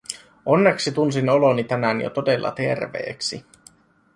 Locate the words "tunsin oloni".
0.91-1.63